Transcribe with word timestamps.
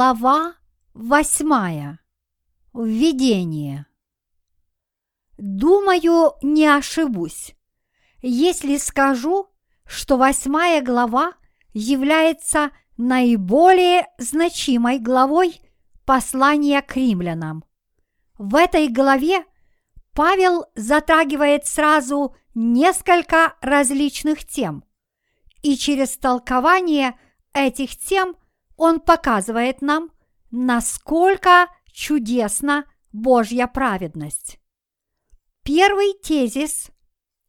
Глава 0.00 0.54
восьмая. 0.94 2.00
Введение. 2.72 3.84
Думаю, 5.36 6.32
не 6.40 6.66
ошибусь, 6.66 7.54
если 8.22 8.78
скажу, 8.78 9.50
что 9.84 10.16
восьмая 10.16 10.80
глава 10.80 11.34
является 11.74 12.70
наиболее 12.96 14.06
значимой 14.16 15.00
главой 15.00 15.60
послания 16.06 16.80
к 16.80 16.96
римлянам. 16.96 17.62
В 18.38 18.56
этой 18.56 18.88
главе 18.88 19.44
Павел 20.14 20.64
затрагивает 20.74 21.66
сразу 21.66 22.34
несколько 22.54 23.54
различных 23.60 24.46
тем, 24.46 24.82
и 25.60 25.76
через 25.76 26.16
толкование 26.16 27.20
этих 27.52 27.98
тем 27.98 28.39
он 28.80 28.98
показывает 28.98 29.82
нам, 29.82 30.10
насколько 30.50 31.68
чудесна 31.92 32.86
Божья 33.12 33.66
праведность. 33.66 34.58
Первый 35.62 36.14
тезис 36.14 36.90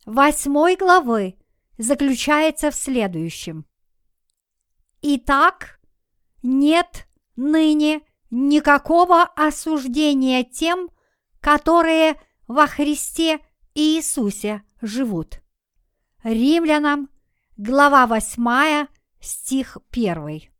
восьмой 0.05 0.75
главы 0.75 1.37
заключается 1.77 2.69
в 2.69 2.75
следующем. 2.75 3.65
Итак, 5.01 5.79
нет 6.43 7.07
ныне 7.37 8.01
никакого 8.29 9.23
осуждения 9.23 10.43
тем, 10.43 10.89
которые 11.39 12.21
во 12.45 12.67
Христе 12.67 13.39
Иисусе 13.73 14.63
живут. 14.81 15.41
Римлянам, 16.23 17.09
глава 17.55 18.05
8, 18.05 18.87
стих 19.21 19.77
1. 19.91 20.50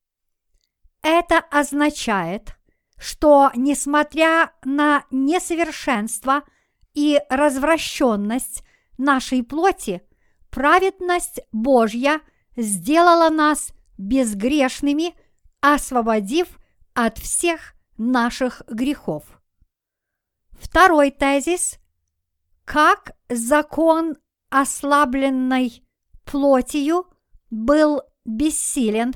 Это 1.01 1.39
означает, 1.39 2.55
что 2.97 3.51
несмотря 3.55 4.53
на 4.63 5.05
несовершенство 5.11 6.43
и 6.93 7.19
развращенность 7.29 8.63
нашей 8.97 9.43
плоти, 9.43 10.01
праведность 10.49 11.41
Божья 11.51 12.21
сделала 12.55 13.29
нас 13.29 13.73
безгрешными, 13.97 15.15
освободив 15.61 16.59
от 16.93 17.17
всех 17.17 17.73
наших 17.97 18.61
грехов. 18.67 19.23
Второй 20.59 21.11
тезис– 21.11 21.77
как 22.71 23.17
закон 23.27 24.15
ослабленной 24.49 25.83
плотью 26.23 27.07
был 27.49 28.01
бессилен, 28.23 29.13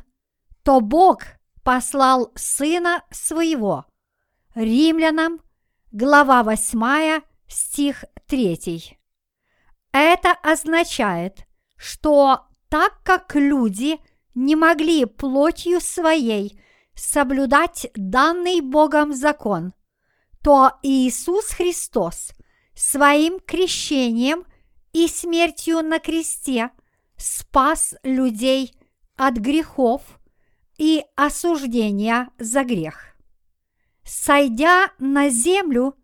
то 0.63 0.81
Бог 0.81 1.21
послал 1.65 2.31
Сына 2.35 3.03
Своего. 3.09 3.85
Римлянам, 4.53 5.41
глава 5.91 6.43
8, 6.43 7.21
стих 7.47 8.05
3. 8.27 8.97
Это 9.91 10.31
означает, 10.43 11.47
что 11.75 12.45
так 12.69 13.01
как 13.03 13.33
люди 13.35 13.99
не 14.35 14.55
могли 14.55 15.05
плотью 15.05 15.81
своей 15.81 16.61
соблюдать 16.93 17.87
данный 17.95 18.61
Богом 18.61 19.11
закон, 19.13 19.73
то 20.43 20.73
Иисус 20.83 21.47
Христос 21.47 22.33
своим 22.75 23.39
крещением 23.39 24.45
и 24.93 25.07
смертью 25.07 25.81
на 25.81 25.97
кресте 25.97 26.69
спас 27.17 27.95
людей 28.03 28.77
от 29.17 29.37
грехов– 29.37 30.03
и 30.77 31.03
осуждения 31.15 32.29
за 32.37 32.63
грех. 32.63 33.15
Сойдя 34.03 34.91
на 34.99 35.29
землю 35.29 35.95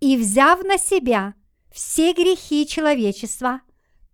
и 0.00 0.16
взяв 0.16 0.62
на 0.62 0.78
себя 0.78 1.34
все 1.72 2.12
грехи 2.12 2.66
человечества, 2.66 3.60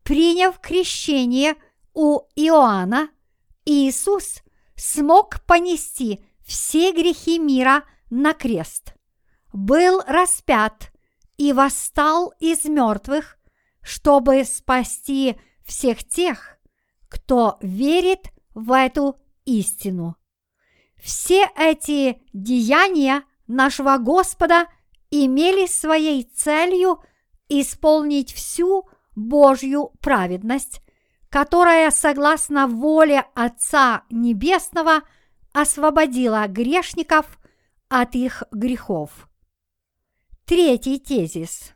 приняв 0.02 0.60
крещение 0.60 1.54
у 1.94 2.20
Иоанна, 2.34 3.10
Иисус 3.64 4.42
смог 4.76 5.40
понести 5.46 6.24
все 6.44 6.92
грехи 6.92 7.38
мира 7.38 7.84
на 8.10 8.32
крест, 8.34 8.94
был 9.52 10.02
распят 10.06 10.92
и 11.36 11.52
восстал 11.52 12.32
из 12.38 12.64
мертвых, 12.64 13.38
чтобы 13.82 14.44
спасти 14.44 15.36
всех 15.64 16.04
тех, 16.04 16.58
кто 17.08 17.58
верит 17.60 18.30
в 18.54 18.72
эту 18.72 19.18
истину. 19.46 20.16
Все 20.96 21.48
эти 21.56 22.20
деяния 22.32 23.22
нашего 23.46 23.96
Господа 23.96 24.66
имели 25.10 25.66
своей 25.66 26.24
целью 26.24 27.00
исполнить 27.48 28.32
всю 28.32 28.88
Божью 29.14 29.92
праведность, 30.00 30.82
которая, 31.30 31.90
согласно 31.90 32.66
воле 32.66 33.24
Отца 33.34 34.02
Небесного, 34.10 35.02
освободила 35.52 36.46
грешников 36.48 37.38
от 37.88 38.14
их 38.14 38.42
грехов. 38.50 39.28
Третий 40.44 40.98
тезис. 40.98 41.72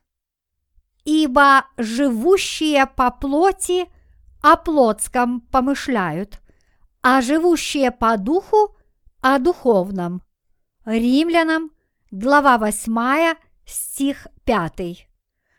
Ибо 1.04 1.66
живущие 1.76 2.86
по 2.86 3.10
плоти 3.10 3.88
о 4.42 4.56
плотском 4.56 5.40
помышляют, 5.40 6.39
а 7.02 7.20
живущие 7.20 7.90
по 7.90 8.16
духу 8.16 8.76
о 9.20 9.38
духовном. 9.38 10.22
Римлянам, 10.84 11.70
глава 12.10 12.58
8, 12.58 13.36
стих 13.64 14.26
5. 14.44 15.08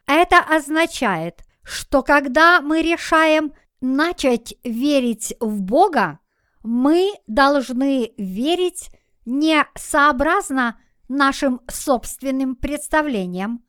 Это 0.08 0.40
означает, 0.40 1.44
что 1.64 2.04
когда 2.04 2.62
мы 2.62 2.82
решаем 2.82 3.54
начать 3.82 4.56
верить 4.64 5.36
в 5.40 5.62
Бога, 5.62 6.20
мы 6.64 7.14
должны 7.28 8.14
верить 8.18 8.90
не 9.26 9.66
сообразно 9.76 10.80
нашим 11.08 11.62
собственным 11.68 12.56
представлениям, 12.56 13.64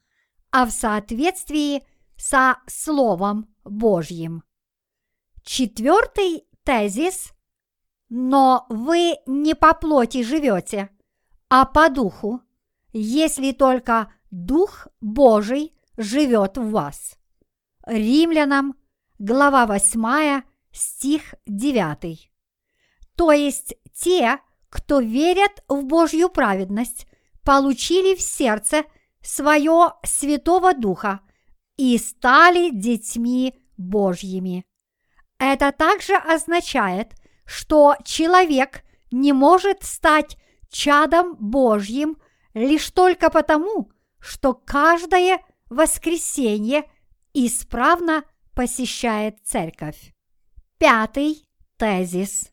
а 0.51 0.67
в 0.67 0.71
соответствии 0.71 1.87
со 2.17 2.59
Словом 2.67 3.49
Божьим. 3.65 4.43
Четвертый 5.45 6.45
тезис 6.63 7.33
но 8.15 8.67
вы 8.69 9.17
не 9.25 9.55
по 9.55 9.73
плоти 9.73 10.23
живете, 10.23 10.91
а 11.49 11.65
по 11.65 11.89
духу, 11.89 12.43
если 12.93 13.53
только 13.53 14.13
Дух 14.31 14.87
Божий 15.01 15.73
живет 15.97 16.59
в 16.59 16.73
вас. 16.73 17.17
Римлянам, 17.87 18.75
глава 19.19 19.65
8, 19.65 20.43
стих 20.73 21.35
9. 21.47 22.31
То 23.17 23.33
есть 23.33 23.77
те, 23.95 24.41
кто 24.69 25.01
верят 25.01 25.65
в 25.67 25.83
Божью 25.85 26.29
праведность, 26.29 27.07
получили 27.43 28.15
в 28.15 28.21
сердце 28.21 28.85
свое 29.23 29.95
Святого 30.05 30.75
Духа 30.75 31.21
и 31.79 31.97
стали 31.97 32.69
детьми 32.75 33.55
Божьими. 33.79 34.67
Это 35.39 35.73
также 35.73 36.15
означает, 36.15 37.15
что 37.45 37.97
человек 38.05 38.83
не 39.11 39.33
может 39.33 39.83
стать 39.83 40.37
чадом 40.71 41.37
Божьим 41.37 42.17
лишь 42.55 42.91
только 42.91 43.31
потому, 43.31 43.91
что 44.19 44.55
каждое 44.55 45.41
воскресенье 45.69 46.85
исправно 47.35 48.25
посещает 48.55 49.39
церковь. 49.45 50.15
Пятый 50.79 51.47
тезис. 51.77 52.53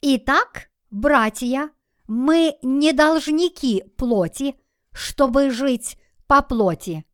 Итак, 0.00 0.70
братья, 0.90 1.70
мы 2.06 2.56
не 2.62 2.92
должники 2.92 3.84
плоти, 3.96 4.56
чтобы 4.92 5.50
жить 5.50 5.98
по 6.26 6.42
плоти. 6.42 7.04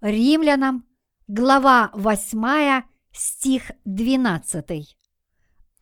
Римлянам, 0.00 0.84
глава 1.28 1.90
8, 1.94 2.82
стих 3.12 3.70
12. 3.84 4.96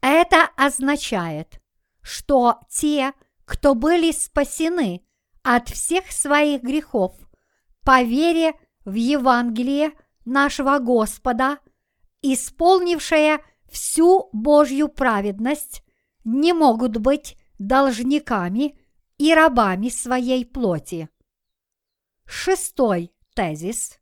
Это 0.00 0.48
означает, 0.56 1.60
что 2.00 2.60
те, 2.70 3.12
кто 3.44 3.74
были 3.74 4.12
спасены 4.12 5.04
от 5.42 5.68
всех 5.68 6.10
своих 6.10 6.62
грехов 6.62 7.14
по 7.84 8.02
вере 8.02 8.54
в 8.84 8.94
Евангелие 8.94 9.92
нашего 10.24 10.78
Господа, 10.78 11.58
исполнившие 12.22 13.44
всю 13.70 14.30
Божью 14.32 14.88
праведность, 14.88 15.82
не 16.24 16.52
могут 16.52 16.96
быть 16.96 17.36
должниками 17.58 18.78
и 19.18 19.34
рабами 19.34 19.90
своей 19.90 20.46
плоти. 20.46 21.10
Шестой 22.24 23.12
тезис. 23.34 23.98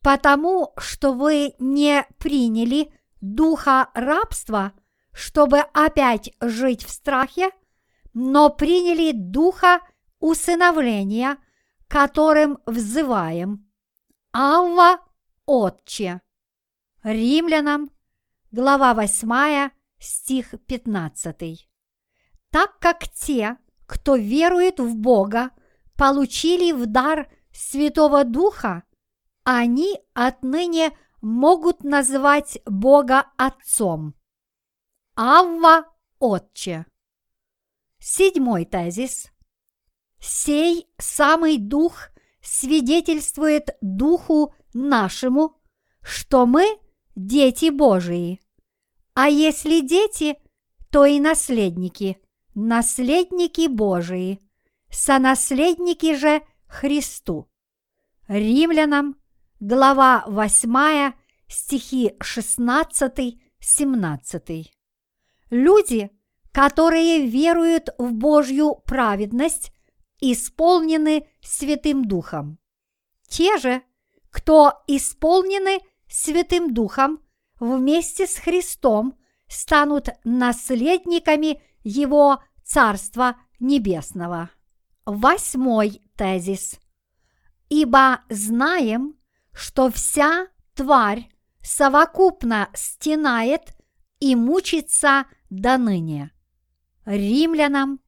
Потому 0.00 0.72
что 0.76 1.12
вы 1.12 1.54
не 1.58 2.04
приняли 2.18 2.92
духа 3.20 3.90
рабства– 3.94 4.72
чтобы 5.14 5.60
опять 5.60 6.32
жить 6.40 6.84
в 6.84 6.90
страхе, 6.90 7.50
но 8.12 8.50
приняли 8.50 9.12
духа 9.12 9.80
усыновления, 10.18 11.38
которым 11.88 12.58
взываем. 12.66 13.70
Авва, 14.32 14.98
Отче. 15.46 16.20
Римлянам, 17.02 17.90
глава 18.50 18.94
8, 18.94 19.70
стих 19.98 20.54
15. 20.66 21.68
Так 22.50 22.78
как 22.78 23.08
те, 23.08 23.58
кто 23.86 24.16
верует 24.16 24.80
в 24.80 24.96
Бога, 24.96 25.50
получили 25.96 26.72
в 26.72 26.86
дар 26.86 27.28
Святого 27.52 28.24
Духа, 28.24 28.82
они 29.44 30.00
отныне 30.14 30.96
могут 31.20 31.84
называть 31.84 32.58
Бога 32.64 33.26
Отцом. 33.36 34.14
Авва– 35.16 35.84
Отче. 36.18 36.86
Седьмой 38.00 38.64
тезис. 38.64 39.30
Сей 40.18 40.88
самый 40.98 41.58
Дух 41.58 42.08
свидетельствует 42.42 43.76
Духу 43.80 44.52
нашему, 44.72 45.56
что 46.02 46.46
мы 46.46 46.80
дети 47.14 47.70
Божии. 47.70 48.40
А 49.14 49.28
если 49.28 49.82
дети, 49.82 50.36
то 50.90 51.04
и 51.04 51.20
наследники, 51.20 52.18
наследники 52.56 53.68
Божии, 53.68 54.40
сонаследники 54.90 56.16
же 56.16 56.42
Христу. 56.66 57.48
Римлянам, 58.26 59.16
глава 59.60 60.24
8, 60.26 61.12
стихи 61.46 62.16
16-17. 62.18 64.74
Люди, 65.54 66.10
которые 66.50 67.28
веруют 67.28 67.90
в 67.96 68.12
Божью 68.12 68.82
праведность, 68.86 69.70
исполнены 70.20 71.28
Святым 71.42 72.06
Духом. 72.06 72.58
Те 73.28 73.56
же, 73.58 73.84
кто 74.30 74.82
исполнены 74.88 75.78
Святым 76.08 76.74
Духом, 76.74 77.20
вместе 77.60 78.26
с 78.26 78.34
Христом 78.34 79.16
станут 79.46 80.08
наследниками 80.24 81.62
Его 81.84 82.42
Царства 82.64 83.36
Небесного. 83.60 84.50
Восьмой 85.06 86.02
тезис. 86.16 86.80
Ибо 87.68 88.22
знаем, 88.28 89.16
что 89.52 89.88
вся 89.88 90.48
тварь 90.74 91.28
совокупно 91.62 92.70
стенает 92.74 93.73
и 94.24 94.34
мучится 94.36 95.26
до 95.50 95.76
ныне. 95.76 96.30
Римлянам, 97.04 98.00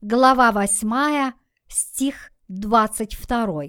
глава 0.00 0.50
8, 0.50 1.32
стих 1.68 2.32
22. 2.48 3.66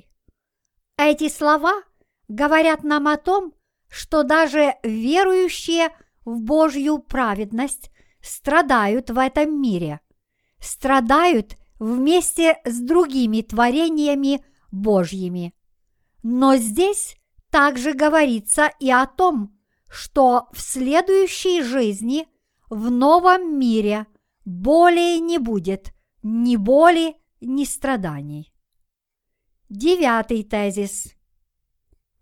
Эти 0.97 1.29
слова 1.29 1.83
говорят 2.27 2.83
нам 2.83 3.07
о 3.07 3.17
том, 3.17 3.53
что 3.87 4.23
даже 4.23 4.73
верующие 4.81 5.89
в 6.25 6.41
Божью 6.41 6.97
праведность 6.97 7.91
страдают 8.19 9.11
в 9.11 9.19
этом 9.19 9.61
мире, 9.61 9.99
страдают 10.59 11.55
вместе 11.77 12.57
с 12.65 12.79
другими 12.79 13.41
творениями 13.41 14.43
Божьими. 14.71 15.53
Но 16.23 16.55
здесь 16.55 17.15
также 17.51 17.93
говорится 17.93 18.71
и 18.79 18.89
о 18.89 19.05
том, 19.05 19.55
что 19.91 20.47
в 20.53 20.61
следующей 20.61 21.61
жизни 21.61 22.27
в 22.69 22.89
новом 22.89 23.59
мире 23.59 24.07
более 24.45 25.19
не 25.19 25.37
будет 25.37 25.93
ни 26.23 26.55
боли, 26.55 27.17
ни 27.41 27.65
страданий. 27.65 28.53
Девятый 29.69 30.43
тезис. 30.43 31.13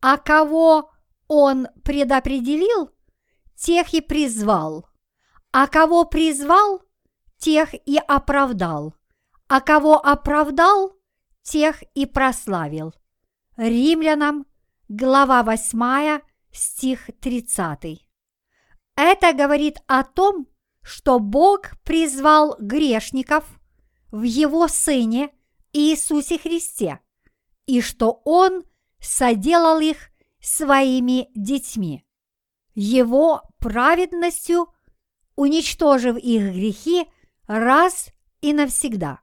А 0.02 0.18
кого 0.18 0.92
он 1.28 1.68
предопределил, 1.84 2.90
тех 3.56 3.94
и 3.94 4.02
призвал, 4.02 4.88
а 5.52 5.68
кого 5.68 6.06
призвал, 6.06 6.82
тех 7.38 7.74
и 7.74 7.98
оправдал, 7.98 8.96
а 9.48 9.62
кого 9.62 9.98
оправдал, 9.98 10.94
тех 11.44 11.84
и 11.94 12.06
прославил. 12.06 12.94
Римлянам, 13.58 14.46
глава 14.88 15.44
8, 15.44 16.22
стих 16.52 17.10
30. 17.20 18.06
Это 18.96 19.34
говорит 19.34 19.78
о 19.88 20.04
том, 20.04 20.48
что 20.82 21.20
Бог 21.20 21.80
призвал 21.84 22.56
грешников 22.60 23.46
в 24.12 24.24
Его 24.24 24.68
Сыне 24.68 25.32
Иисусе 25.72 26.38
Христе, 26.38 27.00
и 27.66 27.82
что 27.82 28.22
Он 28.26 28.64
соделал 29.00 29.80
их 29.80 30.10
своими 30.42 31.30
детьми. 31.36 32.06
Его 32.74 33.44
праведностью 33.60 34.74
уничтожив 35.36 36.18
их 36.18 36.54
грехи 36.54 37.08
раз 37.48 38.10
и 38.42 38.54
навсегда. 38.54 39.22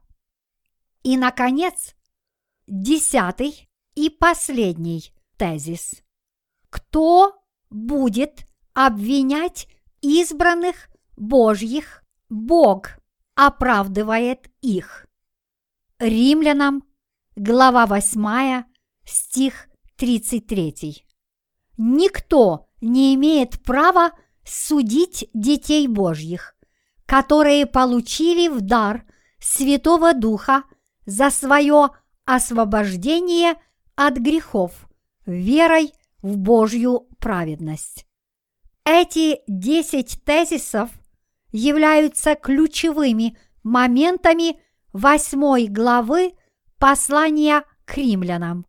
И, 1.03 1.17
наконец, 1.17 1.95
десятый 2.67 3.69
и 3.95 4.09
последний 4.09 5.13
тезис. 5.37 6.03
Кто 6.69 7.41
будет 7.69 8.45
обвинять 8.73 9.67
избранных 10.01 10.89
Божьих? 11.15 12.03
Бог 12.29 12.99
оправдывает 13.35 14.49
их. 14.61 15.07
Римлянам, 15.99 16.83
глава 17.35 17.85
8, 17.85 18.63
стих 19.05 19.67
33. 19.95 21.05
Никто 21.77 22.67
не 22.81 23.15
имеет 23.15 23.61
права 23.63 24.11
судить 24.43 25.29
детей 25.33 25.87
Божьих, 25.87 26.55
которые 27.05 27.65
получили 27.65 28.47
в 28.47 28.61
дар 28.61 29.05
Святого 29.39 30.13
Духа 30.13 30.63
за 31.05 31.29
свое 31.29 31.89
освобождение 32.25 33.55
от 33.95 34.17
грехов 34.17 34.87
верой 35.25 35.93
в 36.21 36.37
Божью 36.37 37.07
праведность. 37.19 38.05
Эти 38.85 39.41
десять 39.47 40.23
тезисов 40.23 40.89
являются 41.51 42.35
ключевыми 42.35 43.37
моментами 43.63 44.59
восьмой 44.93 45.67
главы 45.67 46.33
послания 46.79 47.63
к 47.85 47.97
римлянам. 47.97 48.65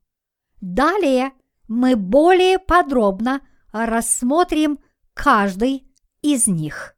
Далее 0.60 1.32
мы 1.68 1.96
более 1.96 2.58
подробно 2.58 3.40
рассмотрим 3.72 4.78
каждый 5.14 5.88
из 6.22 6.46
них. 6.46 6.97